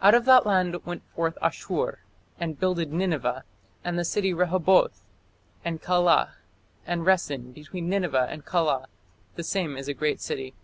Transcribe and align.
Out 0.00 0.14
of 0.14 0.24
that 0.26 0.46
land 0.46 0.84
went 0.86 1.02
forth 1.16 1.36
Asshur 1.42 1.98
and 2.38 2.60
builded 2.60 2.92
Nineveh, 2.92 3.42
and 3.82 3.98
the 3.98 4.04
city 4.04 4.32
Rehoboth, 4.32 5.04
and 5.64 5.82
Calah, 5.82 6.34
and 6.86 7.02
Resen 7.04 7.52
between 7.52 7.88
Nineveh 7.88 8.28
and 8.30 8.46
Calah: 8.46 8.86
the 9.34 9.42
same 9.42 9.76
is 9.76 9.88
a 9.88 9.92
great 9.94 10.20
city. 10.20 10.54